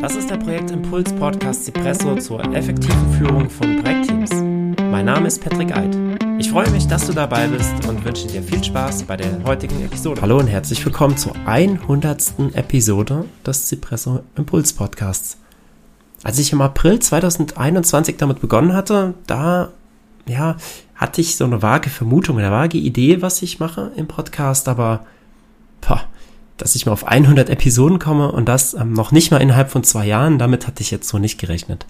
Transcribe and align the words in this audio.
Das 0.00 0.14
ist 0.14 0.28
der 0.28 0.36
Projektimpuls 0.36 1.12
Podcast 1.14 1.64
Cipresso 1.64 2.16
zur 2.16 2.44
effektiven 2.54 3.12
Führung 3.14 3.48
von 3.48 3.82
Projektteams. 3.82 4.30
Mein 4.90 5.06
Name 5.06 5.26
ist 5.26 5.42
Patrick 5.42 5.74
Eid. 5.74 5.96
Ich 6.38 6.50
freue 6.50 6.70
mich, 6.70 6.86
dass 6.86 7.06
du 7.06 7.14
dabei 7.14 7.48
bist 7.48 7.72
und 7.88 8.04
wünsche 8.04 8.26
dir 8.26 8.42
viel 8.42 8.62
Spaß 8.62 9.04
bei 9.04 9.16
der 9.16 9.42
heutigen 9.44 9.82
Episode. 9.82 10.20
Hallo 10.20 10.38
und 10.38 10.48
herzlich 10.48 10.84
willkommen 10.84 11.16
zur 11.16 11.34
100. 11.46 12.34
Episode 12.54 13.24
des 13.46 13.68
Cipresso 13.68 14.22
Impuls 14.36 14.74
Podcasts. 14.74 15.38
Als 16.22 16.38
ich 16.38 16.52
im 16.52 16.60
April 16.60 16.98
2021 16.98 18.18
damit 18.18 18.40
begonnen 18.40 18.74
hatte, 18.74 19.14
da 19.26 19.70
ja, 20.28 20.56
hatte 20.94 21.20
ich 21.22 21.36
so 21.36 21.44
eine 21.44 21.62
vage 21.62 21.88
Vermutung, 21.88 22.38
eine 22.38 22.50
vage 22.50 22.78
Idee, 22.78 23.22
was 23.22 23.40
ich 23.40 23.60
mache 23.60 23.92
im 23.96 24.06
Podcast, 24.06 24.68
aber 24.68 25.06
boah, 25.80 26.02
dass 26.56 26.74
ich 26.74 26.86
mal 26.86 26.92
auf 26.92 27.06
100 27.06 27.50
Episoden 27.50 27.98
komme 27.98 28.32
und 28.32 28.46
das 28.48 28.74
ähm, 28.74 28.92
noch 28.92 29.12
nicht 29.12 29.30
mal 29.30 29.42
innerhalb 29.42 29.70
von 29.70 29.84
zwei 29.84 30.06
Jahren, 30.06 30.38
damit 30.38 30.66
hatte 30.66 30.82
ich 30.82 30.90
jetzt 30.90 31.08
so 31.08 31.18
nicht 31.18 31.38
gerechnet. 31.38 31.86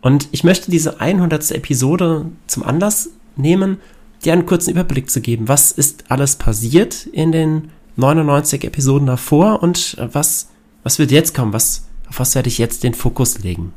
Und 0.00 0.28
ich 0.32 0.44
möchte 0.44 0.70
diese 0.70 1.00
100. 1.00 1.52
Episode 1.52 2.26
zum 2.46 2.62
Anlass 2.62 3.10
nehmen, 3.36 3.78
dir 4.24 4.32
einen 4.32 4.46
kurzen 4.46 4.70
Überblick 4.70 5.10
zu 5.10 5.20
geben. 5.20 5.48
Was 5.48 5.72
ist 5.72 6.04
alles 6.08 6.36
passiert 6.36 7.06
in 7.06 7.32
den 7.32 7.70
99 7.96 8.64
Episoden 8.64 9.06
davor 9.06 9.62
und 9.62 9.96
äh, 9.98 10.08
was, 10.12 10.48
was 10.82 10.98
wird 10.98 11.10
jetzt 11.10 11.34
kommen? 11.34 11.52
Was, 11.52 11.84
auf 12.08 12.18
was 12.18 12.34
werde 12.34 12.48
ich 12.48 12.58
jetzt 12.58 12.82
den 12.82 12.94
Fokus 12.94 13.38
legen? 13.40 13.72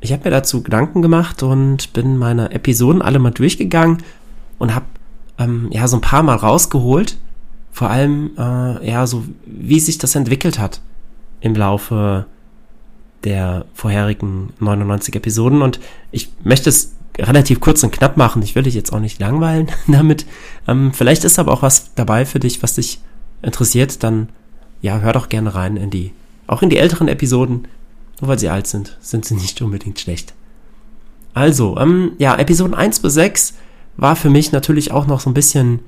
Ich 0.00 0.12
habe 0.12 0.24
mir 0.24 0.30
dazu 0.30 0.62
Gedanken 0.62 1.02
gemacht 1.02 1.42
und 1.42 1.92
bin 1.92 2.18
meine 2.18 2.50
Episoden 2.50 3.00
alle 3.00 3.18
mal 3.18 3.30
durchgegangen 3.30 4.02
und 4.58 4.74
habe 4.74 4.86
ähm, 5.38 5.68
ja 5.70 5.88
so 5.88 5.96
ein 5.96 6.02
paar 6.02 6.22
Mal 6.22 6.36
rausgeholt, 6.36 7.16
vor 7.74 7.90
allem 7.90 8.30
äh, 8.38 8.88
ja 8.88 9.04
so 9.06 9.24
wie 9.44 9.80
sich 9.80 9.98
das 9.98 10.14
entwickelt 10.14 10.60
hat 10.60 10.80
im 11.40 11.54
Laufe 11.54 12.26
der 13.24 13.66
vorherigen 13.74 14.52
99 14.60 15.16
Episoden 15.16 15.60
und 15.60 15.80
ich 16.12 16.30
möchte 16.44 16.68
es 16.68 16.94
relativ 17.18 17.58
kurz 17.58 17.82
und 17.82 17.90
knapp 17.90 18.16
machen. 18.16 18.42
Ich 18.42 18.54
will 18.54 18.62
dich 18.62 18.74
jetzt 18.74 18.92
auch 18.92 19.00
nicht 19.00 19.20
langweilen 19.20 19.70
damit. 19.88 20.24
Ähm, 20.68 20.92
vielleicht 20.92 21.24
ist 21.24 21.38
aber 21.38 21.52
auch 21.52 21.62
was 21.62 21.94
dabei 21.94 22.26
für 22.26 22.38
dich, 22.38 22.62
was 22.62 22.74
dich 22.74 23.00
interessiert. 23.42 24.02
Dann 24.04 24.28
ja, 24.80 25.00
hör 25.00 25.12
doch 25.12 25.28
gerne 25.28 25.54
rein 25.54 25.76
in 25.76 25.90
die, 25.90 26.12
auch 26.46 26.62
in 26.62 26.70
die 26.70 26.78
älteren 26.78 27.08
Episoden. 27.08 27.66
Nur 28.20 28.28
weil 28.28 28.38
sie 28.38 28.48
alt 28.48 28.68
sind, 28.68 28.96
sind 29.00 29.24
sie 29.24 29.34
nicht 29.34 29.60
unbedingt 29.62 29.98
schlecht. 29.98 30.34
Also, 31.34 31.76
ähm, 31.78 32.12
ja, 32.18 32.36
Episoden 32.36 32.74
1 32.74 33.00
bis 33.00 33.14
6 33.14 33.54
war 33.96 34.14
für 34.14 34.30
mich 34.30 34.52
natürlich 34.52 34.92
auch 34.92 35.06
noch 35.06 35.20
so 35.20 35.30
ein 35.30 35.34
bisschen 35.34 35.80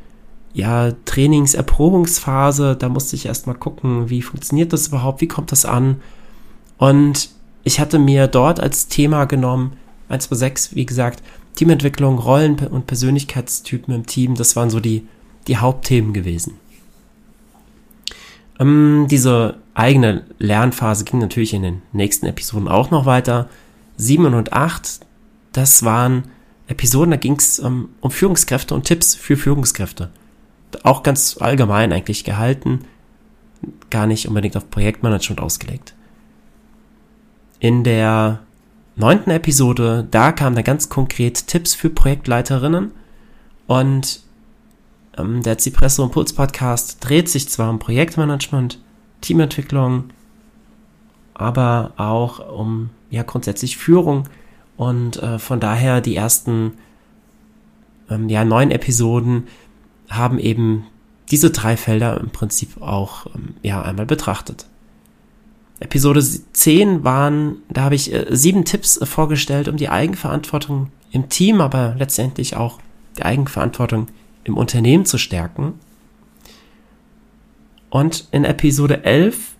ja, 0.56 0.92
Trainingserprobungsphase, 1.04 2.76
da 2.76 2.88
musste 2.88 3.14
ich 3.14 3.26
erstmal 3.26 3.56
gucken, 3.56 4.08
wie 4.08 4.22
funktioniert 4.22 4.72
das 4.72 4.88
überhaupt, 4.88 5.20
wie 5.20 5.28
kommt 5.28 5.52
das 5.52 5.66
an. 5.66 6.00
Und 6.78 7.28
ich 7.62 7.78
hatte 7.78 7.98
mir 7.98 8.26
dort 8.26 8.58
als 8.58 8.88
Thema 8.88 9.26
genommen, 9.26 9.74
1 10.08 10.28
bis 10.28 10.38
6, 10.38 10.74
wie 10.74 10.86
gesagt, 10.86 11.22
Teamentwicklung, 11.56 12.18
Rollen 12.18 12.56
und 12.68 12.86
Persönlichkeitstypen 12.86 13.94
im 13.94 14.06
Team, 14.06 14.34
das 14.34 14.56
waren 14.56 14.70
so 14.70 14.80
die, 14.80 15.06
die 15.46 15.58
Hauptthemen 15.58 16.14
gewesen. 16.14 16.54
Ähm, 18.58 19.08
diese 19.10 19.58
eigene 19.74 20.24
Lernphase 20.38 21.04
ging 21.04 21.20
natürlich 21.20 21.52
in 21.52 21.64
den 21.64 21.82
nächsten 21.92 22.24
Episoden 22.24 22.66
auch 22.66 22.90
noch 22.90 23.04
weiter. 23.04 23.50
7 23.98 24.32
und 24.32 24.54
8, 24.54 25.00
das 25.52 25.84
waren 25.84 26.24
Episoden, 26.66 27.10
da 27.10 27.18
ging 27.18 27.36
es 27.36 27.58
um, 27.58 27.90
um 28.00 28.10
Führungskräfte 28.10 28.74
und 28.74 28.84
Tipps 28.84 29.14
für 29.14 29.36
Führungskräfte 29.36 30.10
auch 30.82 31.02
ganz 31.02 31.36
allgemein 31.40 31.92
eigentlich 31.92 32.24
gehalten, 32.24 32.84
gar 33.90 34.06
nicht 34.06 34.28
unbedingt 34.28 34.56
auf 34.56 34.70
Projektmanagement 34.70 35.40
ausgelegt. 35.40 35.94
In 37.58 37.84
der 37.84 38.40
neunten 38.96 39.30
Episode, 39.30 40.06
da 40.10 40.32
kamen 40.32 40.56
da 40.56 40.62
ganz 40.62 40.88
konkret 40.88 41.46
Tipps 41.46 41.74
für 41.74 41.90
Projektleiterinnen 41.90 42.92
und 43.66 44.20
ähm, 45.16 45.42
der 45.42 45.58
Cipresso 45.58 46.04
Impuls 46.04 46.32
Podcast 46.32 46.98
dreht 47.00 47.28
sich 47.28 47.48
zwar 47.48 47.70
um 47.70 47.78
Projektmanagement, 47.78 48.78
Teamentwicklung, 49.20 50.04
aber 51.34 51.92
auch 51.96 52.52
um 52.52 52.90
ja 53.10 53.22
grundsätzlich 53.22 53.76
Führung 53.76 54.28
und 54.76 55.22
äh, 55.22 55.38
von 55.38 55.60
daher 55.60 56.00
die 56.00 56.16
ersten 56.16 56.72
ähm, 58.10 58.28
ja 58.28 58.44
neun 58.44 58.70
Episoden 58.70 59.48
haben 60.08 60.38
eben 60.38 60.86
diese 61.30 61.50
drei 61.50 61.76
Felder 61.76 62.20
im 62.20 62.30
Prinzip 62.30 62.80
auch 62.80 63.26
ähm, 63.34 63.54
ja 63.62 63.82
einmal 63.82 64.06
betrachtet. 64.06 64.66
Episode 65.80 66.22
10 66.22 67.04
waren, 67.04 67.56
da 67.68 67.82
habe 67.82 67.94
ich 67.94 68.12
äh, 68.12 68.26
sieben 68.30 68.64
Tipps 68.64 68.96
äh, 68.96 69.06
vorgestellt, 69.06 69.68
um 69.68 69.76
die 69.76 69.88
Eigenverantwortung 69.88 70.90
im 71.10 71.28
Team, 71.28 71.60
aber 71.60 71.94
letztendlich 71.98 72.56
auch 72.56 72.78
die 73.18 73.24
Eigenverantwortung 73.24 74.08
im 74.44 74.56
Unternehmen 74.56 75.04
zu 75.04 75.18
stärken. 75.18 75.74
Und 77.90 78.28
in 78.30 78.44
Episode 78.44 79.04
11 79.04 79.56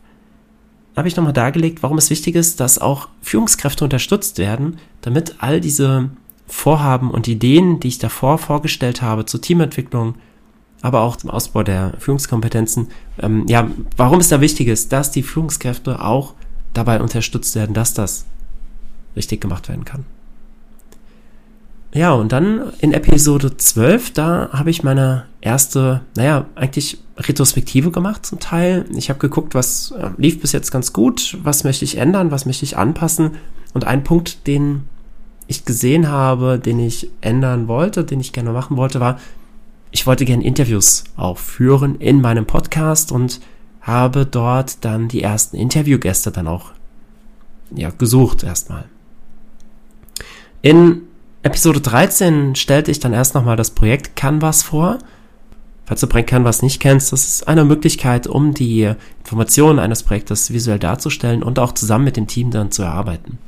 habe 0.97 1.09
ich 1.09 1.17
nochmal 1.17 1.33
dargelegt, 1.33 1.83
warum 1.83 1.99
es 1.99 2.11
wichtig 2.11 2.35
ist, 2.35 2.61
dass 2.61 2.79
auch 2.79 3.09
Führungskräfte 3.21 3.85
unterstützt 3.85 4.39
werden, 4.39 4.79
damit 5.03 5.37
all 5.39 5.61
diese 5.61 6.11
Vorhaben 6.47 7.11
und 7.11 7.29
Ideen, 7.29 7.81
die 7.81 7.89
ich 7.89 7.99
davor 7.99 8.39
vorgestellt 8.39 9.03
habe 9.03 9.27
zur 9.27 9.43
Teamentwicklung, 9.43 10.15
aber 10.87 11.01
auch 11.01 11.17
zum 11.17 11.31
Ausbau 11.31 11.65
der 11.65 11.95
Führungskompetenzen. 11.99 12.89
Ähm, 13.19 13.45
ja, 13.49 13.69
warum 13.97 14.21
es 14.21 14.29
da 14.29 14.41
wichtig 14.41 14.69
ist, 14.69 14.93
dass 14.93 15.11
die 15.11 15.25
Führungskräfte 15.25 16.01
auch 16.01 16.35
dabei 16.75 17.01
unterstützt 17.01 17.57
werden, 17.57 17.75
dass 17.75 17.93
das 17.93 18.25
richtig 19.17 19.41
gemacht 19.41 19.69
werden 19.69 19.85
kann. 19.85 20.05
Ja, 21.93 22.13
und 22.13 22.31
dann 22.31 22.73
in 22.79 22.93
Episode 22.93 23.57
12, 23.57 24.13
da 24.13 24.51
habe 24.53 24.71
ich 24.71 24.85
meine 24.85 25.25
erste, 25.41 26.03
naja, 26.15 26.47
eigentlich 26.55 26.99
Retrospektive 27.17 27.91
gemacht 27.91 28.25
zum 28.25 28.39
Teil. 28.39 28.85
Ich 28.95 29.09
habe 29.09 29.19
geguckt, 29.19 29.55
was 29.55 29.93
äh, 29.93 30.11
lief 30.19 30.41
bis 30.41 30.53
jetzt 30.53 30.71
ganz 30.71 30.93
gut, 30.93 31.37
was 31.43 31.65
möchte 31.65 31.85
ich 31.85 31.97
ändern, 31.97 32.31
was 32.31 32.47
möchte 32.47 32.65
ich 32.65 32.77
anpassen. 32.77 33.33
Und 33.75 33.87
ein 33.87 34.05
Punkt, 34.05 34.47
den 34.47 34.85
ich 35.49 35.65
gesehen 35.65 36.09
habe, 36.09 36.61
den 36.61 36.79
ich 36.79 37.11
ändern 37.23 37.67
wollte, 37.67 38.05
den 38.05 38.21
ich 38.21 38.33
gerne 38.33 38.53
machen 38.53 38.77
wollte, 38.77 39.01
war, 39.01 39.19
ich 39.91 40.07
wollte 40.07 40.25
gerne 40.25 40.45
Interviews 40.45 41.05
auch 41.17 41.39
führen 41.39 41.97
in 41.97 42.21
meinem 42.21 42.47
Podcast 42.47 43.13
und 43.13 43.41
habe 43.81 44.27
dort 44.27 44.85
dann 44.85 45.09
die 45.09 45.23
ersten 45.23 45.57
Interviewgäste 45.57 46.31
dann 46.31 46.49
auch 46.49 46.73
ja, 47.75 47.91
gesucht 47.91 48.43
erstmal. 48.43 48.85
In 50.63 51.03
Episode 51.43 51.81
13 51.81 52.57
stellte 52.57 52.91
ich 52.91 52.99
dann 52.99 53.13
erst 53.13 53.35
nochmal 53.35 53.57
das 53.57 53.71
Projekt 53.71 54.17
Canvas 54.17 54.65
vor. 54.65 54.99
Falls 55.85 56.01
du 56.01 56.09
Projekt 56.09 56.31
Canvas 56.31 56.63
nicht 56.63 56.81
kennst, 56.81 57.13
das 57.13 57.25
ist 57.25 57.47
eine 57.47 57.65
Möglichkeit, 57.65 58.27
um 58.27 58.53
die 58.53 58.93
Informationen 59.21 59.79
eines 59.79 60.03
Projektes 60.03 60.53
visuell 60.53 60.81
darzustellen 60.81 61.45
und 61.45 61.61
auch 61.61 61.73
zusammen 61.73 62.05
mit 62.05 62.17
dem 62.17 62.27
Team 62.27 62.51
dann 62.51 62.73
zu 62.73 62.83
erarbeiten. 62.83 63.39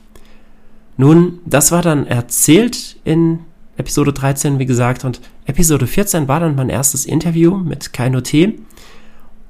Nun, 0.97 1.41
das 1.45 1.73
war 1.73 1.83
dann 1.83 2.07
erzählt 2.07 2.97
in 3.03 3.41
Episode 3.79 4.13
13, 4.13 4.59
wie 4.59 4.67
gesagt, 4.67 5.05
und 5.05 5.21
Episode 5.47 5.87
14 5.87 6.27
war 6.27 6.41
dann 6.41 6.57
mein 6.57 6.69
erstes 6.69 7.07
Interview 7.07 7.57
mit 7.57 7.93
Kaino 7.93 8.21
T. 8.21 8.59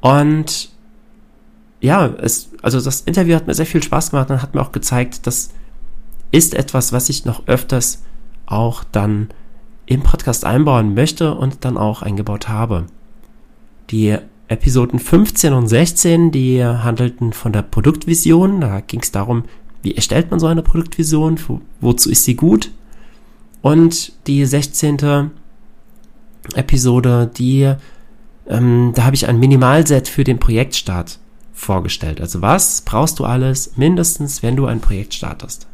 Und 0.01 0.69
ja, 1.81 2.07
es, 2.07 2.51
also 2.61 2.81
das 2.81 3.01
Interview 3.01 3.35
hat 3.35 3.47
mir 3.47 3.55
sehr 3.55 3.67
viel 3.67 3.83
Spaß 3.83 4.11
gemacht 4.11 4.31
und 4.31 4.43
hat 4.43 4.55
mir 4.55 4.61
auch 4.61 4.73
gezeigt, 4.73 5.27
das 5.27 5.51
ist 6.31 6.55
etwas, 6.55 6.93
was 6.93 7.09
ich 7.09 7.25
noch 7.25 7.47
öfters 7.49 8.03
auch 8.45 8.85
dann 8.85 9.29
im 9.87 10.03
Podcast 10.03 10.45
einbauen 10.45 10.93
möchte 10.93 11.35
und 11.35 11.65
dann 11.65 11.79
auch 11.79 12.03
eingebaut 12.03 12.49
habe. 12.49 12.85
Die 13.91 14.19
Episoden 14.49 14.99
15 14.99 15.55
und 15.55 15.69
16, 15.69 16.33
die 16.33 16.63
handelten 16.63 17.33
von 17.33 17.55
der 17.55 17.63
Produktvision. 17.63 18.61
Da 18.61 18.81
ging 18.81 19.01
es 19.01 19.11
darum, 19.11 19.45
wie 19.83 19.95
erstellt 19.95 20.31
man 20.31 20.39
so 20.39 20.47
eine 20.47 20.63
Produktvision, 20.63 21.39
wo, 21.47 21.63
wozu 21.81 22.11
ist 22.11 22.25
sie 22.25 22.37
gut 22.37 22.71
und 23.63 24.13
die 24.27 24.45
16. 24.45 25.31
Episode, 26.55 27.31
die, 27.37 27.75
ähm, 28.49 28.93
da 28.95 29.05
habe 29.05 29.17
ich 29.17 29.29
ein 29.29 29.39
Minimalset 29.39 30.09
für 30.09 30.25
den 30.25 30.39
Projektstart 30.39 31.19
vorgestellt. 31.53 32.21
Also 32.21 32.41
was 32.41 32.83
brauchst 32.83 33.19
du 33.19 33.25
alles 33.25 33.77
mindestens, 33.77 34.43
wenn 34.43 34.57
du 34.57 34.67
ein 34.67 34.81
Projekt 34.81 35.15
startest? 35.15 35.67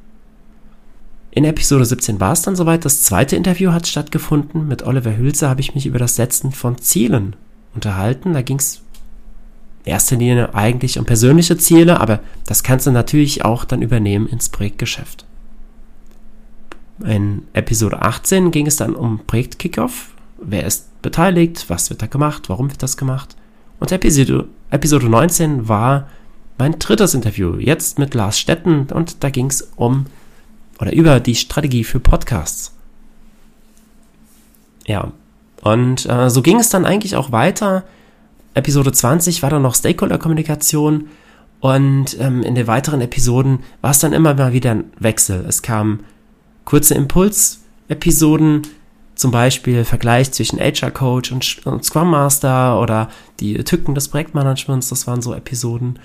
In 1.31 1.45
Episode 1.45 1.85
17 1.85 2.21
war 2.21 2.33
es 2.33 2.43
dann 2.43 2.55
soweit. 2.55 2.85
Das 2.85 3.03
zweite 3.03 3.35
Interview 3.35 3.73
hat 3.73 3.89
stattgefunden. 3.89 4.69
Mit 4.69 4.85
Oliver 4.85 5.17
Hülse 5.17 5.49
habe 5.49 5.61
ich 5.61 5.75
mich 5.75 5.85
über 5.85 5.99
das 5.99 6.15
Setzen 6.15 6.53
von 6.53 6.79
Zielen 6.79 7.35
unterhalten. 7.75 8.35
Da 8.35 8.43
ging 8.43 8.59
es 8.59 8.83
in 9.85 9.93
erster 9.93 10.17
Linie 10.17 10.55
eigentlich 10.55 10.99
um 10.99 11.05
persönliche 11.05 11.57
Ziele, 11.57 12.01
aber 12.01 12.21
das 12.47 12.63
kannst 12.63 12.87
du 12.87 12.93
natürlich 12.93 13.45
auch 13.45 13.65
dann 13.65 13.83
übernehmen 13.83 14.29
ins 14.29 14.49
Projektgeschäft. 14.49 15.27
In 17.03 17.43
Episode 17.53 18.03
18 18.03 18.51
ging 18.51 18.67
es 18.67 18.77
dann 18.77 18.95
um 18.95 19.21
Projekt 19.27 19.59
Kickoff. 19.59 20.11
Wer 20.39 20.65
ist 20.65 21.03
beteiligt? 21.03 21.65
Was 21.69 21.91
wird 21.91 22.03
da 22.03 22.07
gemacht? 22.07 22.49
Warum 22.49 22.71
wird 22.71 22.83
das 22.83 22.97
gemacht? 22.97 23.37
Und 23.81 23.91
Episode, 23.91 24.47
Episode 24.71 25.09
19 25.09 25.69
war 25.69 26.09
mein 26.59 26.79
drittes 26.79 27.15
Interview, 27.15 27.57
jetzt 27.57 27.99
mit 27.99 28.15
Lars 28.15 28.39
Stetten 28.39 28.87
und 28.93 29.25
da 29.25 29.31
ging 29.31 29.47
es 29.47 29.71
um 29.77 30.07
oder 30.81 30.93
über 30.93 31.21
die 31.21 31.35
Strategie 31.35 31.85
für 31.85 32.01
Podcasts. 32.01 32.75
Ja, 34.87 35.13
und 35.63 36.07
äh, 36.07 36.31
so 36.31 36.43
ging 36.43 36.61
es 36.61 36.69
dann 36.69 36.85
eigentlich 36.85 37.17
auch 37.17 37.33
weiter. 37.33 37.85
Episode 38.55 38.93
20 38.93 39.43
war 39.43 39.51
dann 39.51 39.63
noch 39.63 39.75
Stakeholder-Kommunikation 39.75 41.09
und 41.61 42.17
ähm, 42.21 42.43
in 42.43 42.55
den 42.55 42.67
weiteren 42.67 43.01
Episoden 43.01 43.61
war 43.81 43.91
es 43.91 43.99
dann 43.99 44.13
immer 44.13 44.35
mal 44.35 44.53
wieder 44.53 44.73
ein 44.73 44.85
Wechsel. 44.99 45.45
Es 45.49 45.63
kamen 45.63 46.05
kurze 46.65 46.95
Impuls-Episoden, 46.95 48.63
zum 49.15 49.31
Beispiel 49.31 49.85
Vergleich 49.85 50.33
zwischen 50.33 50.59
HR 50.59 50.91
Coach 50.91 51.31
und, 51.31 51.67
und 51.67 51.85
Scrum 51.85 52.11
Master 52.11 52.81
oder 52.81 53.09
die 53.41 53.55
Tücken 53.63 53.95
des 53.95 54.09
Projektmanagements, 54.09 54.89
das 54.89 55.07
waren 55.07 55.23
so 55.23 55.35
Episoden. 55.35 55.99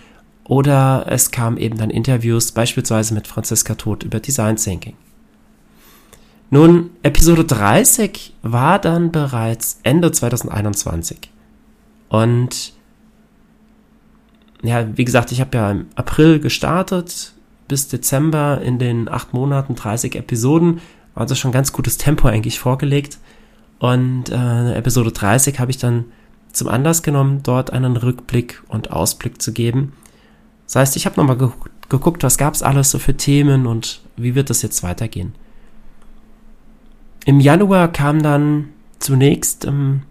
Oder 0.43 1.05
es 1.07 1.31
kamen 1.31 1.57
eben 1.57 1.77
dann 1.77 1.89
Interviews, 1.89 2.51
beispielsweise 2.51 3.13
mit 3.13 3.27
Franziska 3.27 3.75
Todt 3.75 4.03
über 4.03 4.19
Design 4.19 4.55
Thinking. 4.55 4.95
Nun, 6.49 6.89
Episode 7.03 7.45
30 7.45 8.33
war 8.41 8.79
dann 8.79 9.11
bereits 9.11 9.79
Ende 9.83 10.11
2021. 10.11 11.29
Und 12.09 12.73
ja, 14.63 14.97
wie 14.97 15.05
gesagt, 15.05 15.31
ich 15.31 15.41
habe 15.41 15.55
ja 15.55 15.71
im 15.71 15.87
April 15.95 16.39
gestartet, 16.39 17.33
bis 17.69 17.87
Dezember 17.87 18.59
in 18.61 18.79
den 18.79 19.07
acht 19.07 19.33
Monaten 19.33 19.75
30 19.75 20.15
Episoden, 20.15 20.81
also 21.15 21.35
schon 21.35 21.53
ganz 21.53 21.71
gutes 21.71 21.97
Tempo 21.97 22.27
eigentlich 22.27 22.59
vorgelegt. 22.59 23.17
Und 23.79 24.29
äh, 24.29 24.73
Episode 24.73 25.13
30 25.13 25.61
habe 25.61 25.71
ich 25.71 25.77
dann 25.77 26.05
zum 26.51 26.67
Anlass 26.67 27.03
genommen, 27.03 27.41
dort 27.43 27.71
einen 27.71 27.95
Rückblick 27.95 28.61
und 28.67 28.91
Ausblick 28.91 29.41
zu 29.41 29.53
geben. 29.53 29.93
Das 30.65 30.75
heißt, 30.75 30.95
ich 30.97 31.05
habe 31.05 31.15
nochmal 31.15 31.37
geguckt, 31.37 31.71
geguckt, 31.89 32.23
was 32.23 32.37
gab 32.37 32.53
es 32.53 32.61
alles 32.61 32.91
so 32.91 32.99
für 32.99 33.15
Themen 33.15 33.65
und 33.65 34.01
wie 34.17 34.35
wird 34.35 34.49
das 34.49 34.61
jetzt 34.61 34.83
weitergehen. 34.83 35.33
Im 37.25 37.39
Januar 37.39 37.87
kam 37.87 38.21
dann 38.21 38.69
zunächst 38.99 39.65
ähm, 39.65 40.01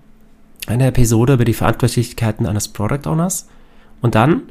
eine 0.67 0.87
Episode 0.87 1.35
über 1.35 1.45
die 1.45 1.55
Verantwortlichkeiten 1.55 2.47
eines 2.47 2.69
Product 2.69 3.07
Owners. 3.07 3.49
Und 4.01 4.15
dann 4.15 4.43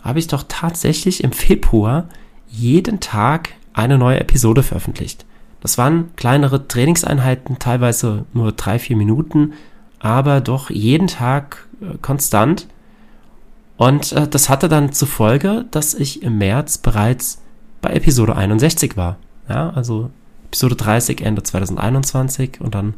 habe 0.00 0.18
ich 0.18 0.26
doch 0.26 0.44
tatsächlich 0.48 1.22
im 1.24 1.32
Februar 1.32 2.08
jeden 2.48 3.00
Tag 3.00 3.50
eine 3.72 3.98
neue 3.98 4.20
Episode 4.20 4.62
veröffentlicht. 4.62 5.24
Das 5.60 5.78
waren 5.78 6.14
kleinere 6.16 6.68
Trainingseinheiten, 6.68 7.58
teilweise 7.58 8.24
nur 8.32 8.52
drei, 8.52 8.78
vier 8.78 8.96
Minuten, 8.96 9.54
aber 9.98 10.40
doch 10.40 10.70
jeden 10.70 11.08
Tag 11.08 11.66
äh, 11.80 11.98
konstant. 11.98 12.66
Und 13.76 14.12
äh, 14.12 14.28
das 14.28 14.48
hatte 14.48 14.68
dann 14.68 14.92
zur 14.92 15.08
Folge, 15.08 15.64
dass 15.70 15.94
ich 15.94 16.22
im 16.22 16.38
März 16.38 16.78
bereits 16.78 17.42
bei 17.82 17.90
Episode 17.90 18.36
61 18.36 18.96
war. 18.96 19.16
Ja, 19.48 19.70
also 19.70 20.10
Episode 20.46 20.76
30 20.76 21.20
Ende 21.20 21.42
2021 21.42 22.60
und 22.60 22.74
dann 22.74 22.94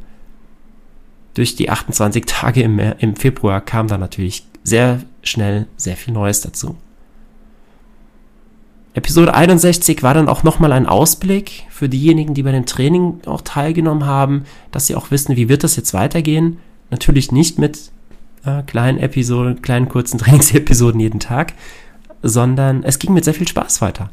durch 1.34 1.56
die 1.56 1.70
28 1.70 2.24
Tage 2.26 2.62
im, 2.62 2.78
im 2.78 3.16
Februar 3.16 3.60
kam 3.60 3.88
dann 3.88 4.00
natürlich 4.00 4.46
sehr 4.62 5.00
schnell 5.22 5.66
sehr 5.76 5.96
viel 5.96 6.12
Neues 6.12 6.40
dazu. 6.40 6.76
Episode 8.98 9.32
61 9.32 10.02
war 10.02 10.12
dann 10.12 10.28
auch 10.28 10.42
nochmal 10.42 10.72
ein 10.72 10.86
Ausblick 10.86 11.66
für 11.70 11.88
diejenigen, 11.88 12.34
die 12.34 12.42
bei 12.42 12.50
dem 12.50 12.66
Training 12.66 13.20
auch 13.26 13.42
teilgenommen 13.42 14.06
haben, 14.06 14.42
dass 14.72 14.88
sie 14.88 14.96
auch 14.96 15.12
wissen, 15.12 15.36
wie 15.36 15.48
wird 15.48 15.62
das 15.62 15.76
jetzt 15.76 15.94
weitergehen. 15.94 16.58
Natürlich 16.90 17.30
nicht 17.30 17.60
mit 17.60 17.92
äh, 18.44 18.62
kleinen 18.64 18.98
Episoden, 18.98 19.62
kleinen 19.62 19.88
kurzen 19.88 20.18
Trainingsepisoden 20.18 21.00
jeden 21.00 21.20
Tag, 21.20 21.54
sondern 22.24 22.82
es 22.82 22.98
ging 22.98 23.14
mit 23.14 23.24
sehr 23.24 23.34
viel 23.34 23.46
Spaß 23.46 23.80
weiter. 23.82 24.10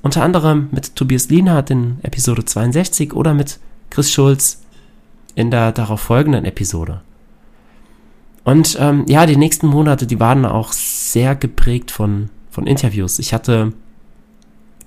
Unter 0.00 0.22
anderem 0.22 0.68
mit 0.72 0.96
Tobias 0.96 1.28
Lienhardt 1.28 1.70
in 1.70 1.98
Episode 2.02 2.46
62 2.46 3.12
oder 3.12 3.34
mit 3.34 3.60
Chris 3.90 4.10
Schulz 4.10 4.62
in 5.34 5.50
der 5.50 5.72
darauf 5.72 6.00
folgenden 6.00 6.46
Episode. 6.46 7.02
Und 8.44 8.78
ähm, 8.80 9.04
ja, 9.08 9.26
die 9.26 9.36
nächsten 9.36 9.66
Monate, 9.66 10.06
die 10.06 10.20
waren 10.20 10.46
auch 10.46 10.72
sehr 10.72 11.36
geprägt 11.36 11.90
von, 11.90 12.30
von 12.50 12.66
Interviews. 12.66 13.18
Ich 13.18 13.34
hatte 13.34 13.74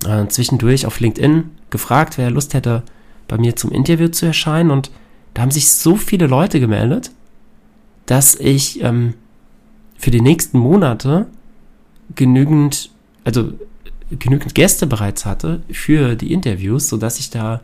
äh, 0.06 0.28
zwischendurch 0.28 0.86
auf 0.86 1.00
LinkedIn 1.00 1.52
gefragt, 1.69 2.18
wer 2.18 2.31
Lust 2.31 2.54
hätte, 2.54 2.84
bei 3.28 3.38
mir 3.38 3.56
zum 3.56 3.72
Interview 3.72 4.07
zu 4.07 4.25
erscheinen. 4.25 4.72
Und 4.72 4.92
da 5.34 5.42
haben 5.42 5.52
sich 5.52 5.72
so 5.72 5.96
viele 5.96 6.28
Leute 6.28 6.60
gemeldet, 6.60 7.12
dass 8.06 8.36
ich 8.36 8.81
ähm, 8.84 9.16
für 9.98 10.12
die 10.12 10.22
nächsten 10.22 10.60
Monate 10.60 11.28
genügend, 12.13 12.92
also 13.24 13.54
genügend 14.12 14.54
Gäste 14.54 14.86
bereits 14.88 15.25
hatte 15.25 15.62
für 15.72 16.16
die 16.16 16.31
Interviews, 16.31 16.90
sodass 16.90 17.19
ich 17.19 17.30
da 17.30 17.62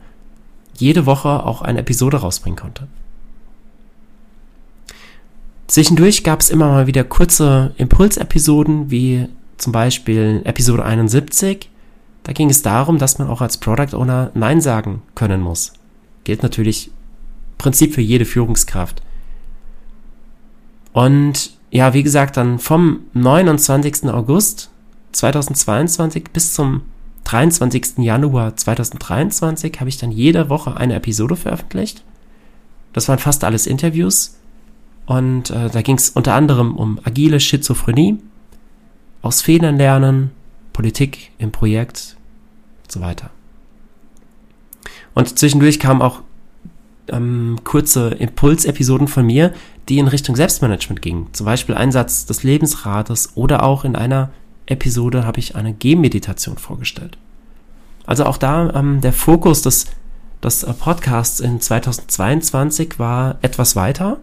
jede 0.77 1.05
Woche 1.05 1.45
auch 1.45 1.61
eine 1.61 1.79
Episode 1.79 2.17
rausbringen 2.17 2.57
konnte. 2.57 2.87
Zwischendurch 5.67 6.23
gab 6.23 6.41
es 6.41 6.49
immer 6.49 6.67
mal 6.67 6.87
wieder 6.87 7.03
kurze 7.05 7.73
Impulsepisoden, 7.77 8.91
wie 8.91 9.27
zum 9.57 9.71
Beispiel 9.71 10.41
Episode 10.43 10.83
71. 10.83 11.70
Da 12.23 12.33
ging 12.33 12.49
es 12.49 12.61
darum, 12.61 12.97
dass 12.97 13.19
man 13.19 13.27
auch 13.29 13.41
als 13.41 13.57
Product 13.57 13.95
Owner 13.95 14.31
Nein 14.33 14.61
sagen 14.61 15.01
können 15.15 15.41
muss. 15.41 15.73
Gilt 16.23 16.43
natürlich 16.43 16.91
Prinzip 17.57 17.93
für 17.93 18.01
jede 18.01 18.25
Führungskraft. 18.25 19.01
Und 20.93 21.57
ja, 21.69 21.93
wie 21.93 22.03
gesagt, 22.03 22.37
dann 22.37 22.59
vom 22.59 23.01
29. 23.13 24.05
August 24.09 24.71
2022 25.13 26.25
bis 26.33 26.53
zum 26.53 26.81
23. 27.23 27.99
Januar 27.99 28.55
2023 28.57 29.79
habe 29.79 29.89
ich 29.89 29.97
dann 29.97 30.11
jede 30.11 30.49
Woche 30.49 30.75
eine 30.75 30.95
Episode 30.95 31.35
veröffentlicht. 31.35 32.03
Das 32.93 33.07
waren 33.07 33.19
fast 33.19 33.43
alles 33.43 33.67
Interviews 33.67 34.37
und 35.05 35.49
äh, 35.49 35.69
da 35.69 35.81
ging 35.81 35.97
es 35.97 36.09
unter 36.09 36.33
anderem 36.33 36.75
um 36.75 36.99
agile 37.03 37.39
Schizophrenie, 37.39 38.17
aus 39.21 39.41
Fehlern 39.41 39.77
lernen, 39.77 40.31
Politik 40.73 41.31
im 41.37 41.51
Projekt 41.51 42.17
und 42.83 42.91
so 42.91 43.01
weiter. 43.01 43.29
Und 45.13 45.37
zwischendurch 45.37 45.79
kamen 45.79 46.01
auch 46.01 46.21
ähm, 47.09 47.59
kurze 47.63 48.09
Impulsepisoden 48.09 49.07
von 49.07 49.25
mir, 49.25 49.53
die 49.89 49.99
in 49.99 50.07
Richtung 50.07 50.35
Selbstmanagement 50.35 51.01
gingen. 51.01 51.27
Zum 51.33 51.45
Beispiel 51.45 51.75
Einsatz 51.75 52.25
des 52.25 52.43
Lebensrates 52.43 53.31
oder 53.35 53.63
auch 53.63 53.83
in 53.83 53.95
einer 53.95 54.31
Episode 54.65 55.25
habe 55.25 55.39
ich 55.39 55.55
eine 55.55 55.73
Gehmeditation 55.73 56.57
vorgestellt. 56.57 57.17
Also 58.05 58.25
auch 58.25 58.37
da 58.37 58.73
ähm, 58.73 59.01
der 59.01 59.13
Fokus 59.13 59.61
des, 59.61 59.87
des 60.43 60.65
Podcasts 60.79 61.39
in 61.39 61.59
2022 61.59 62.99
war 62.99 63.37
etwas 63.41 63.75
weiter 63.75 64.17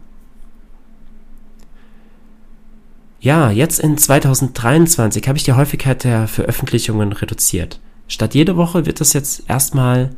Ja, 3.21 3.51
jetzt 3.51 3.81
in 3.81 3.99
2023 3.99 5.27
habe 5.27 5.37
ich 5.37 5.45
die 5.45 5.53
Häufigkeit 5.53 6.05
der 6.05 6.29
Veröffentlichungen 6.29 7.13
reduziert. 7.13 7.81
Statt 8.07 8.35
jede 8.35 8.57
Woche 8.57 8.87
wird 8.87 9.01
es 9.01 9.13
jetzt 9.13 9.49
erstmal 9.49 10.11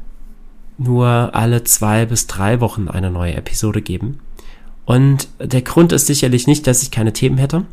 nur 0.76 1.34
alle 1.34 1.64
zwei 1.64 2.04
bis 2.04 2.26
drei 2.26 2.60
Wochen 2.60 2.88
eine 2.88 3.10
neue 3.10 3.34
Episode 3.34 3.80
geben. 3.80 4.20
Und 4.84 5.28
der 5.38 5.62
Grund 5.62 5.92
ist 5.92 6.06
sicherlich 6.06 6.46
nicht, 6.46 6.66
dass 6.66 6.82
ich 6.82 6.90
keine 6.90 7.12
Themen 7.12 7.38
hätte, 7.38 7.64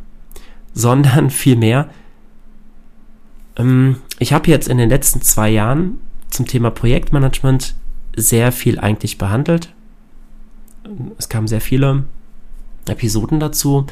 sondern 0.73 1.29
vielmehr, 1.29 1.89
ähm, 3.57 3.97
ich 4.19 4.31
habe 4.31 4.49
jetzt 4.49 4.69
in 4.69 4.77
den 4.77 4.89
letzten 4.89 5.21
zwei 5.21 5.49
Jahren 5.49 5.99
zum 6.29 6.45
Thema 6.45 6.71
Projektmanagement 6.71 7.75
sehr 8.15 8.51
viel 8.51 8.79
eigentlich 8.79 9.17
behandelt. 9.17 9.73
Es 11.17 11.27
kamen 11.27 11.47
sehr 11.47 11.61
viele 11.61 12.05
Episoden 12.87 13.41
dazu 13.41 13.87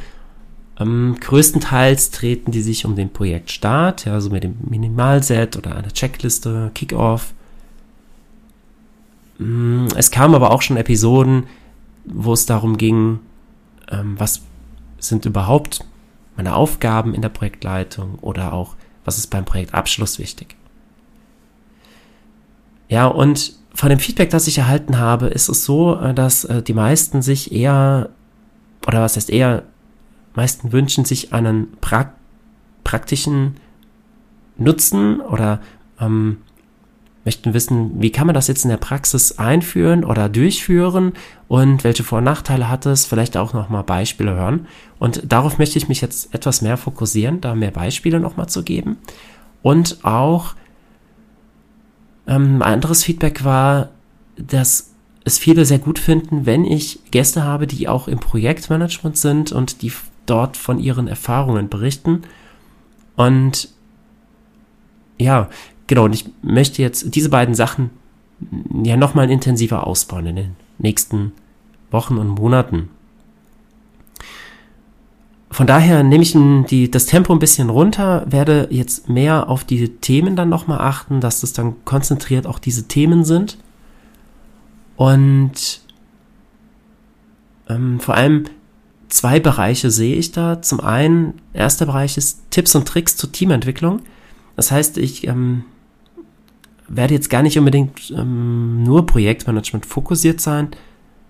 ähm, 0.80 1.16
größtenteils 1.20 2.12
treten 2.12 2.52
die 2.52 2.62
sich 2.62 2.86
um 2.86 2.96
den 2.96 3.12
Projektstart, 3.12 4.06
ja, 4.06 4.20
so 4.20 4.30
mit 4.30 4.44
dem 4.44 4.58
Minimalset 4.70 5.56
oder 5.56 5.76
einer 5.76 5.94
Checkliste, 5.94 6.72
Kickoff. 6.74 7.34
Mm, 9.38 9.88
es 9.96 10.12
kamen 10.12 10.36
aber 10.36 10.52
auch 10.52 10.62
schon 10.62 10.78
Episoden, 10.78 11.44
wo 12.06 12.34
es 12.34 12.46
darum 12.46 12.78
ging, 12.78 13.20
ähm, 13.90 14.16
was 14.18 14.42
sind 15.00 15.26
überhaupt 15.26 15.86
meine 16.36 16.56
Aufgaben 16.56 17.14
in 17.14 17.22
der 17.22 17.30
Projektleitung 17.30 18.16
oder 18.20 18.52
auch, 18.52 18.76
was 19.06 19.18
ist 19.18 19.28
beim 19.28 19.46
Projektabschluss 19.46 20.20
wichtig. 20.20 20.56
Ja, 22.90 23.08
und 23.08 23.54
von 23.74 23.90
dem 23.90 24.00
Feedback, 24.00 24.30
das 24.30 24.48
ich 24.48 24.58
erhalten 24.58 24.98
habe, 24.98 25.28
ist 25.28 25.48
es 25.50 25.64
so, 25.64 25.98
äh, 26.00 26.14
dass 26.14 26.44
äh, 26.44 26.62
die 26.62 26.74
meisten 26.74 27.22
sich 27.22 27.52
eher, 27.52 28.10
oder 28.86 29.02
was 29.02 29.16
heißt 29.16 29.30
eher, 29.30 29.64
meisten 30.36 30.72
wünschen 30.72 31.06
sich 31.06 31.34
einen 31.34 31.72
pra 31.82 32.14
praktischen 32.84 33.56
Nutzen 34.58 35.20
oder 35.20 35.60
ähm, 36.00 36.38
möchten 37.26 37.56
wissen, 37.56 38.00
wie 38.00 38.12
kann 38.12 38.28
man 38.28 38.36
das 38.36 38.48
jetzt 38.48 38.64
in 38.64 38.70
der 38.70 38.78
Praxis 38.78 39.40
einführen 39.40 40.06
oder 40.06 40.30
durchführen 40.30 41.14
und 41.48 41.84
welche 41.84 42.04
Vor- 42.04 42.20
und 42.20 42.24
Nachteile 42.24 42.70
hat 42.70 42.86
es, 42.86 43.06
vielleicht 43.06 43.36
auch 43.36 43.54
nochmal 43.54 43.84
Beispiele 43.84 44.36
hören. 44.36 44.68
Und 45.00 45.24
darauf 45.26 45.58
möchte 45.58 45.80
ich 45.80 45.90
mich 45.90 46.02
jetzt 46.02 46.34
etwas 46.34 46.62
mehr 46.62 46.78
fokussieren, 46.78 47.42
da 47.42 47.56
mehr 47.56 47.72
Beispiele 47.72 48.20
nochmal 48.20 48.48
zu 48.48 48.64
geben. 48.64 48.98
Und 49.64 50.06
auch 50.06 50.54
ähm, 52.28 52.58
ein 52.58 52.74
anderes 52.74 53.04
Feedback 53.04 53.44
war, 53.44 53.90
dass 54.38 54.92
es 55.24 55.40
viele 55.40 55.66
sehr 55.66 55.80
gut 55.80 55.98
finden, 55.98 56.46
wenn 56.46 56.66
ich 56.66 57.00
Gäste 57.10 57.44
habe, 57.44 57.66
die 57.66 57.88
auch 57.88 58.08
im 58.08 58.20
Projektmanagement 58.20 59.18
sind 59.18 59.52
und 59.52 59.82
die 59.82 59.92
dort 60.26 60.58
von 60.58 60.80
ihren 60.80 61.08
Erfahrungen 61.08 61.70
berichten. 61.70 62.24
Und 63.16 63.70
ja, 65.18 65.50
genau, 65.88 66.06
und 66.06 66.14
ich 66.14 66.26
möchte 66.42 66.82
jetzt 66.82 67.16
diese 67.16 67.30
beiden 67.30 67.56
Sachen 67.56 67.92
ja 68.84 68.98
nochmal 68.98 69.32
intensiver 69.32 69.88
ausbauen 69.88 70.26
in 70.28 70.36
den 70.36 70.56
nächsten 70.78 71.32
Wochen 71.92 72.18
und 72.18 72.28
Monaten. 72.28 72.90
Von 75.56 75.68
daher 75.68 76.04
nehme 76.04 76.22
ich 76.24 76.34
die, 76.70 76.92
das 76.92 77.06
Tempo 77.06 77.32
ein 77.32 77.40
bisschen 77.40 77.70
runter, 77.70 78.26
werde 78.30 78.68
jetzt 78.72 79.08
mehr 79.08 79.50
auf 79.50 79.64
die 79.64 79.88
Themen 79.88 80.36
dann 80.36 80.50
nochmal 80.50 80.82
achten, 80.82 81.22
dass 81.22 81.40
das 81.40 81.54
dann 81.54 81.76
konzentriert 81.86 82.46
auch 82.46 82.60
diese 82.60 82.90
Themen 82.90 83.24
sind. 83.24 83.58
Und 84.98 85.80
ähm, 87.70 88.02
vor 88.02 88.16
allem 88.16 88.46
zwei 89.16 89.40
Bereiche 89.40 89.92
sehe 89.92 90.16
ich 90.16 90.32
da. 90.32 90.62
Zum 90.62 90.82
einen, 90.82 91.36
erster 91.54 91.86
Bereich 91.86 92.18
ist 92.18 92.52
Tipps 92.52 92.76
und 92.76 92.88
Tricks 92.88 93.16
zur 93.16 93.32
Teamentwicklung. 93.32 94.02
Das 94.56 94.72
heißt, 94.72 94.98
ich 94.98 95.26
ähm, 95.28 95.64
werde 96.88 97.14
jetzt 97.14 97.30
gar 97.30 97.42
nicht 97.42 97.58
unbedingt 97.58 98.12
ähm, 98.12 98.84
nur 98.84 99.06
Projektmanagement 99.06 99.86
fokussiert 99.86 100.42
sein, 100.42 100.70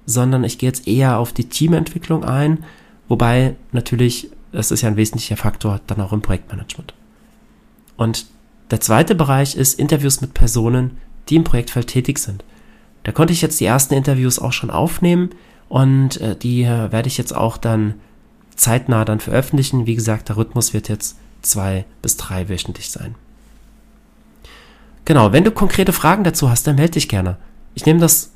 sondern 0.05 0.43
ich 0.43 0.57
gehe 0.57 0.69
jetzt 0.69 0.87
eher 0.87 1.17
auf 1.19 1.31
die 1.31 1.47
Teamentwicklung 1.47 2.23
ein, 2.23 2.63
wobei 3.07 3.55
natürlich, 3.71 4.29
das 4.51 4.71
ist 4.71 4.81
ja 4.81 4.89
ein 4.89 4.97
wesentlicher 4.97 5.37
Faktor 5.37 5.79
dann 5.87 6.01
auch 6.01 6.13
im 6.13 6.21
Projektmanagement. 6.21 6.93
Und 7.97 8.25
der 8.71 8.81
zweite 8.81 9.15
Bereich 9.15 9.55
ist 9.55 9.79
Interviews 9.79 10.21
mit 10.21 10.33
Personen, 10.33 10.97
die 11.29 11.35
im 11.35 11.43
Projektfeld 11.43 11.87
tätig 11.87 12.17
sind. 12.19 12.43
Da 13.03 13.11
konnte 13.11 13.33
ich 13.33 13.41
jetzt 13.41 13.59
die 13.59 13.65
ersten 13.65 13.93
Interviews 13.93 14.39
auch 14.39 14.53
schon 14.53 14.71
aufnehmen 14.71 15.29
und 15.69 16.19
äh, 16.21 16.35
die 16.35 16.63
äh, 16.63 16.91
werde 16.91 17.07
ich 17.07 17.17
jetzt 17.17 17.35
auch 17.35 17.57
dann 17.57 17.95
zeitnah 18.55 19.05
dann 19.05 19.19
veröffentlichen. 19.19 19.85
Wie 19.85 19.95
gesagt, 19.95 20.29
der 20.29 20.37
Rhythmus 20.37 20.73
wird 20.73 20.89
jetzt 20.89 21.17
zwei 21.41 21.85
bis 22.01 22.17
drei 22.17 22.49
wöchentlich 22.49 22.89
sein. 22.91 23.15
Genau, 25.05 25.31
wenn 25.31 25.43
du 25.43 25.51
konkrete 25.51 25.93
Fragen 25.93 26.23
dazu 26.23 26.49
hast, 26.49 26.65
dann 26.65 26.75
melde 26.75 26.93
dich 26.93 27.07
gerne. 27.07 27.37
Ich 27.75 27.85
nehme 27.85 27.99
das, 27.99 28.31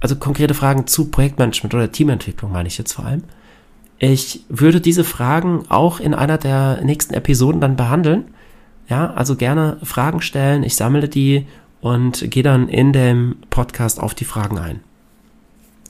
also 0.00 0.16
konkrete 0.16 0.54
Fragen 0.54 0.86
zu 0.86 1.10
Projektmanagement 1.10 1.74
oder 1.74 1.90
Teamentwicklung 1.90 2.52
meine 2.52 2.68
ich 2.68 2.78
jetzt 2.78 2.92
vor 2.92 3.06
allem. 3.06 3.24
Ich 3.98 4.44
würde 4.48 4.80
diese 4.80 5.04
Fragen 5.04 5.64
auch 5.68 5.98
in 5.98 6.14
einer 6.14 6.38
der 6.38 6.82
nächsten 6.84 7.14
Episoden 7.14 7.60
dann 7.60 7.76
behandeln. 7.76 8.26
Ja, 8.88 9.12
also 9.14 9.34
gerne 9.34 9.78
Fragen 9.82 10.20
stellen. 10.20 10.62
Ich 10.62 10.76
sammle 10.76 11.08
die 11.08 11.46
und 11.80 12.30
gehe 12.30 12.42
dann 12.42 12.68
in 12.68 12.92
dem 12.92 13.36
Podcast 13.50 14.00
auf 14.00 14.14
die 14.14 14.24
Fragen 14.24 14.58
ein. 14.58 14.80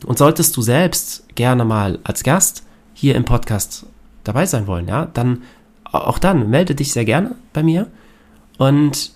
Und 0.07 0.19
solltest 0.19 0.57
du 0.57 0.63
selbst 0.63 1.25
gerne 1.35 1.65
mal 1.65 1.99
als 2.05 2.23
Gast 2.23 2.65
hier 2.93 3.15
im 3.15 3.25
Podcast 3.25 3.87
dabei 4.23 4.47
sein 4.47 4.67
wollen, 4.67 4.89
ja, 4.89 5.07
dann 5.07 5.43
auch 5.85 6.19
dann 6.19 6.51
melde 6.51 6.75
dich 6.75 6.93
sehr 6.93 7.05
gerne 7.05 7.37
bei 7.53 7.63
mir 7.63 7.87
und 8.59 9.13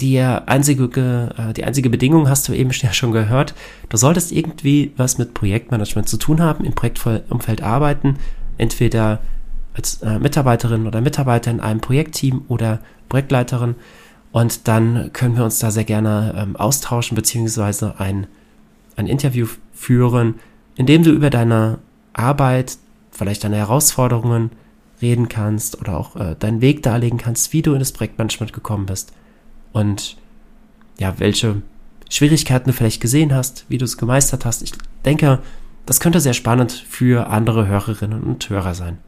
die 0.00 0.20
einzige, 0.20 1.34
äh, 1.36 1.52
die 1.52 1.64
einzige 1.64 1.90
Bedingung 1.90 2.28
hast 2.28 2.48
du 2.48 2.52
eben 2.52 2.70
ja 2.82 2.92
schon 2.92 3.12
gehört. 3.12 3.54
Du 3.88 3.96
solltest 3.96 4.32
irgendwie 4.32 4.92
was 4.96 5.18
mit 5.18 5.34
Projektmanagement 5.34 6.08
zu 6.08 6.16
tun 6.16 6.40
haben, 6.40 6.64
im 6.64 6.74
Projektumfeld 6.74 7.62
arbeiten, 7.62 8.18
entweder 8.58 9.20
als 9.74 10.02
äh, 10.02 10.18
Mitarbeiterin 10.18 10.86
oder 10.86 11.00
Mitarbeiter 11.00 11.50
in 11.50 11.60
einem 11.60 11.80
Projektteam 11.80 12.42
oder 12.48 12.80
Projektleiterin. 13.08 13.76
Und 14.30 14.68
dann 14.68 15.10
können 15.12 15.36
wir 15.36 15.44
uns 15.44 15.58
da 15.58 15.70
sehr 15.70 15.84
gerne 15.84 16.34
ähm, 16.36 16.56
austauschen, 16.56 17.14
beziehungsweise 17.14 17.94
ein, 17.98 18.26
ein 18.98 19.06
Interview 19.06 19.46
führen, 19.72 20.34
in 20.76 20.86
dem 20.86 21.02
du 21.02 21.10
über 21.10 21.30
deine 21.30 21.78
Arbeit, 22.12 22.78
vielleicht 23.10 23.44
deine 23.44 23.56
Herausforderungen 23.56 24.50
reden 25.00 25.28
kannst 25.28 25.80
oder 25.80 25.96
auch 25.96 26.16
äh, 26.16 26.34
deinen 26.38 26.60
Weg 26.60 26.82
darlegen 26.82 27.18
kannst, 27.18 27.52
wie 27.52 27.62
du 27.62 27.72
in 27.72 27.78
das 27.78 27.92
Projektmanagement 27.92 28.52
gekommen 28.52 28.86
bist 28.86 29.12
und 29.72 30.16
ja, 30.98 31.14
welche 31.18 31.62
Schwierigkeiten 32.10 32.70
du 32.70 32.72
vielleicht 32.72 33.00
gesehen 33.00 33.32
hast, 33.32 33.64
wie 33.68 33.78
du 33.78 33.84
es 33.84 33.96
gemeistert 33.96 34.44
hast. 34.44 34.62
Ich 34.62 34.72
denke, 35.04 35.38
das 35.86 36.00
könnte 36.00 36.20
sehr 36.20 36.34
spannend 36.34 36.72
für 36.72 37.28
andere 37.28 37.68
Hörerinnen 37.68 38.22
und 38.22 38.50
Hörer 38.50 38.74
sein. 38.74 38.98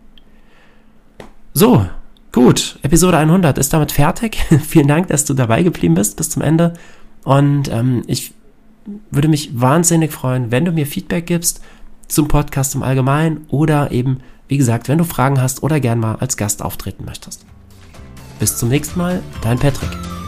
So, 1.52 1.86
gut. 2.30 2.78
Episode 2.82 3.18
100 3.18 3.58
ist 3.58 3.72
damit 3.72 3.90
fertig. 3.90 4.36
Vielen 4.66 4.86
Dank, 4.86 5.08
dass 5.08 5.24
du 5.24 5.34
dabei 5.34 5.62
geblieben 5.64 5.94
bist 5.94 6.16
bis 6.16 6.30
zum 6.30 6.42
Ende. 6.42 6.74
Und 7.24 7.68
ähm, 7.72 8.02
ich 8.06 8.32
würde 9.10 9.28
mich 9.28 9.60
wahnsinnig 9.60 10.12
freuen, 10.12 10.50
wenn 10.50 10.64
du 10.64 10.72
mir 10.72 10.86
Feedback 10.86 11.26
gibst 11.26 11.60
zum 12.08 12.28
Podcast 12.28 12.74
im 12.74 12.82
Allgemeinen 12.82 13.46
oder 13.48 13.92
eben, 13.92 14.20
wie 14.48 14.58
gesagt, 14.58 14.88
wenn 14.88 14.98
du 14.98 15.04
Fragen 15.04 15.40
hast 15.40 15.62
oder 15.62 15.80
gern 15.80 16.00
mal 16.00 16.16
als 16.16 16.36
Gast 16.36 16.62
auftreten 16.62 17.04
möchtest. 17.04 17.46
Bis 18.38 18.56
zum 18.56 18.68
nächsten 18.68 18.98
Mal, 18.98 19.22
dein 19.42 19.58
Patrick. 19.58 20.19